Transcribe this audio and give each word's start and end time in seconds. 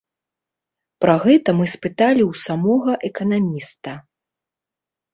Пра 1.05 1.15
гэта 1.25 1.49
мы 1.59 1.69
спыталі 1.75 2.21
ў 2.31 2.45
самога 2.47 2.91
эканаміста. 3.13 3.91